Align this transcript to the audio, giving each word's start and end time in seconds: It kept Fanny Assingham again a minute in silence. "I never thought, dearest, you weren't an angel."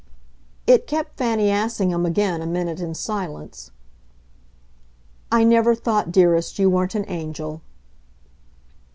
It 0.65 0.87
kept 0.87 1.15
Fanny 1.15 1.51
Assingham 1.51 2.07
again 2.07 2.41
a 2.41 2.47
minute 2.47 2.79
in 2.79 2.95
silence. 2.95 3.69
"I 5.31 5.43
never 5.43 5.75
thought, 5.75 6.11
dearest, 6.11 6.57
you 6.57 6.71
weren't 6.71 6.95
an 6.95 7.05
angel." 7.07 7.61